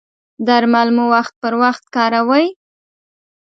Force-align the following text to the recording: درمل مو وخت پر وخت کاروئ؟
درمل 0.47 0.87
مو 0.95 1.05
وخت 1.13 1.33
پر 1.41 1.53
وخت 1.63 1.83
کاروئ؟ 1.95 2.45